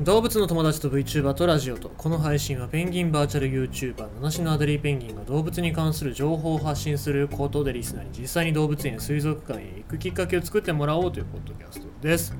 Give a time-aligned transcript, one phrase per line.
[0.00, 12.34] 動物の友達と VTuber とラジオとこの配信はペンギンバーチャル YouTuber 七種のアデリーペンギンが動物に関する情報を発信することでリスナーに実際に動物園水族館へ行くきっかけを作ってもらおうというポッドキャストです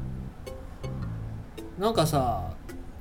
[1.78, 2.54] なんかさ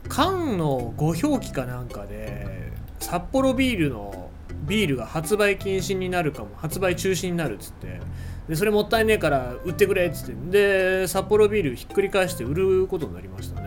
[0.09, 4.29] 缶のご表記かなんかで札幌ビールの
[4.67, 8.01] ビールが発売禁止になるかも発売中止になるっつって
[8.49, 13.58] でそれもったいねえから売ってくれっつってで札幌ビールひっくり返して売ることになりました。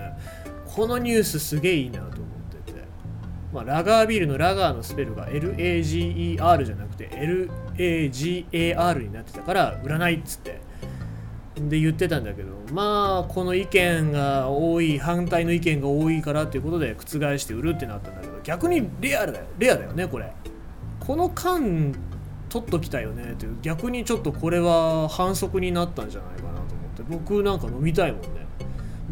[0.75, 2.17] このニュースすげえいいなと思っ
[2.65, 2.83] てて、
[3.53, 7.11] まあ、ラガービールのラガーのスペルが LAGER じゃなくて
[7.77, 10.61] LAGAR になってたから売らないっつって。
[11.55, 19.45] で言ってたんだけどまあこの意見が多い反対の意見が多いからっていうことで覆して売るってなったんだけど逆にレアだよ。
[19.59, 20.33] レアだよねこれ。
[20.99, 21.95] この缶
[22.49, 23.59] 取っときたよねっていう。
[23.61, 27.03] 逆にちょっとこれは反則になったんじゃないかなと思って。
[27.03, 28.42] 僕なんか飲みたいもんね。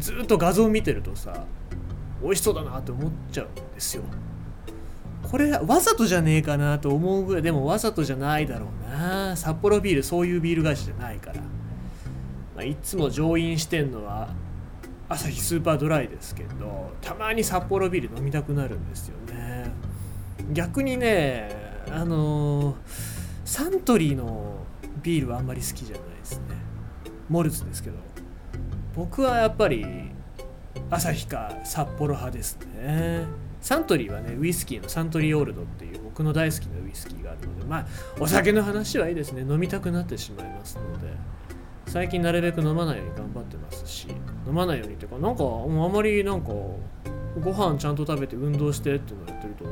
[0.01, 1.45] ずっと画像見てるとさ
[2.21, 4.03] 美味しそうだなって思っちゃうんですよ。
[5.23, 9.35] これわざとじゃねえかなと思うぐらいでもわざとじゃないだろうな。
[9.37, 14.29] 札幌ビールそういうビール会社じゃないから、まあ、いつも上院してんのは
[15.07, 19.71] アサヒスーパードライですけどたまに札幌ビール飲みたくなるんですよね。
[20.51, 22.75] 逆にねあのー、
[23.45, 24.65] サントリーの
[25.03, 26.43] ビールはあんまり好きじゃないですね。
[27.29, 27.97] モルツですけど。
[28.95, 29.85] 僕はやっぱり
[30.89, 33.25] 朝日か札幌派ですね。
[33.61, 37.85] サントリーはねウイスキーのサントリーオールドっていう僕の大好きなウイスキーがあるのでまあ
[38.19, 39.41] お酒の話はいいですね。
[39.41, 41.41] 飲みたくなってしまいますので。
[41.87, 44.07] 最近なるべく飲まないように頑張ってますし
[44.47, 49.65] 飲まないようにっていうかなんかもうあまりなんかご飯ちゃんと食べて運動してっていうのをやってると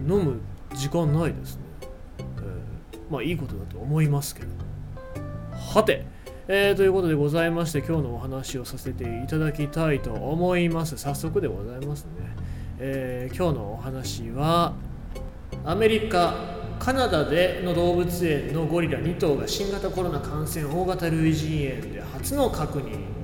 [0.00, 0.40] 飲む
[0.74, 1.62] 時間ないですね、
[2.18, 4.48] えー、まあいいことだと思いますけど。
[5.74, 6.06] はて
[6.48, 10.98] えー、ということでございまして今日のお話をさせていただきたいと思います。
[10.98, 12.10] 早速でございますね、
[12.80, 14.74] えー、今日のお話は
[15.64, 16.34] アメリカ
[16.80, 23.21] カナダでの動物園のゴリラ2頭が新型コロナ感染大型類人猿で初の確認。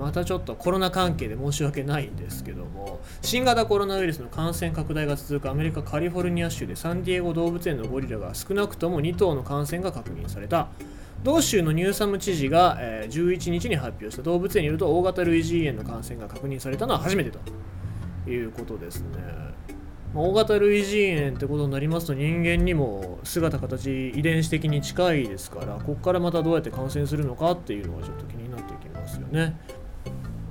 [0.00, 10.68] またちょっとコロナ関係で申し訳ないんですけども新型コロナウイルスの感染拡大が続くアメリカカリフォルニア州でサンディエゴ動物園のゴリラが少なくとも2頭の感染が確認された。
[11.22, 14.22] 同州のニューサム知事が、え11日に発表した。
[14.22, 17.38] 動物園によると大型類人猿の感染が確認されたのは初めてと。
[18.26, 19.18] いうことですね。
[20.14, 29.56] 大型類人猿ってことになりますと人間にも姿形遺伝子的に近いですからここからまたどうやって感染するのかっていうのがちょっと気になってきますよね。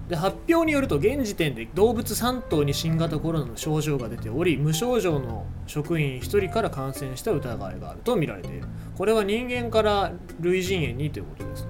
[0.10, 8.68] で発表によると現時点で動物3頭に新型コロナの症状が出ており無症状の職員1人から感染した疑いがあるとみられている。
[8.98, 11.70] これは人間から類人猿にということですね。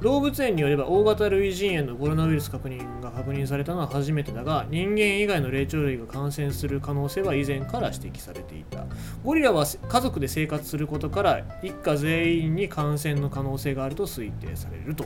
[0.00, 8.86] 動物園によれば大型類人猿のコロナウイルス確認が確認されたのは初めてだが人間以外の霊長類が感染する可能性は以前から指摘されていた。
[9.22, 15.04] ゴリラは家族で生活することから一家全員に感染の可能性があると推定されると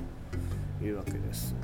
[0.80, 1.56] いうわけです。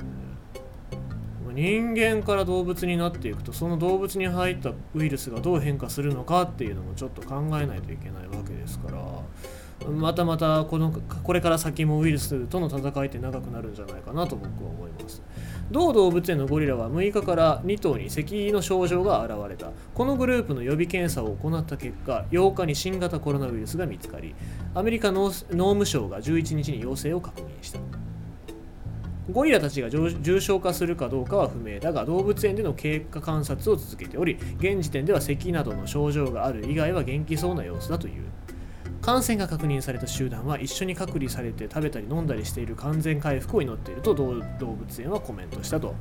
[1.55, 8.99] 人間から動物になっていくとその動物に入ったウイルスがどう変化するのかっていうのもちょっと考えないといけないわけですから
[9.89, 15.21] またまたこのこれから先もウイルスとの戦いって長くなるんじゃないかなと僕は思います。
[15.69, 19.71] 同動物園のゴリラは6日から2頭に咳の症状が現れた。
[19.93, 24.33] このグループの予備検査を行った結果8日に新型コロナウイルスが見つかり
[24.73, 27.79] アメリカ農務省が11日に陽性を確認した。
[29.31, 38.23] ゴリラたちが重症化するかどうかは不明だが動物園での経過観察を続けており現時点では咳などの症状がある以外は元気そうな様子だという。
[39.01, 44.43] 感染が確認された集団は一緒に隔離されて食べたり飲んだりしている完全回復を祈っていると動物
[44.99, 45.93] 園はコメントしたと。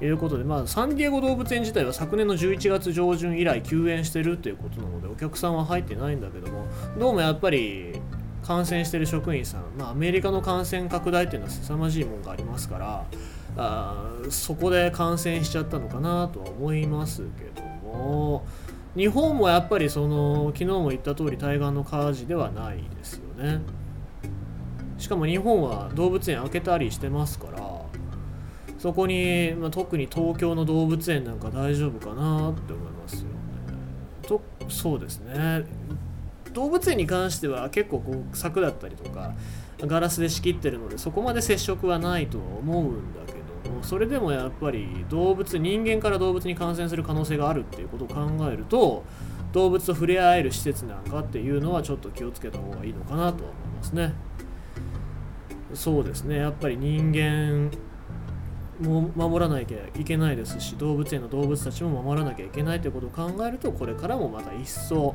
[0.00, 6.66] いうことで、まあ、サンディエゴ動物園自体は昨年の11月上旬以来休園してるということなのでお客さんは入ってないんだけども
[6.98, 7.97] どうもやっぱり
[8.48, 13.04] 感染してる職員さん、まあ、アメリカの感染拡大っていうのは凄まじいもんがありますから
[13.58, 18.46] あそこで感染しちゃったのかなとは思いますけども
[18.96, 23.60] 日本もやっぱりその昨日も言った通り対岸の火事ではないですよね。
[24.96, 27.82] しかも日本は動物園開けたりしてますから
[28.78, 33.28] そこに、まあ、特に東京の動物園なんか大丈夫かなって思いますよね。
[34.22, 35.66] とそうですね。
[36.52, 39.34] 動物園に関しては結構こう柵だったりとか
[39.80, 49.04] ガラスで仕切ってるのでそこまで接触はないとは思うんだけどもそれでもやっぱり動物人間から動物に感染する可能性があるっていうことを考えると
[49.52, 54.12] 動物と触れ合える施設なんかっていうのはちょっと気をつけた方がいいのかなとは思いますね。
[55.74, 56.36] そうですね。
[56.36, 57.70] やっぱり人間
[58.80, 65.14] も守らなきゃいけないですし動物園の動物たちも守らなきゃいけないということを考えるとこれからもまた一層、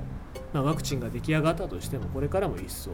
[0.54, 2.92] まあ、ワクチンが出来上がったとしてもこれからも一層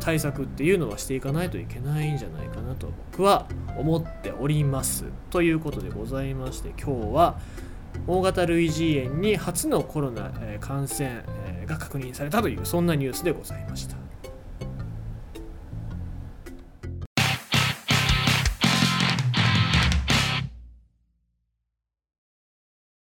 [0.00, 3.46] 対策っていうのはしていかないといけないんじゃないかなと僕は
[3.76, 7.38] 思っておりますということでございまして今日は
[8.06, 11.24] 大型類似炎に初のコロナ感染
[11.66, 14.03] が確認されたというそんなニュースでございました。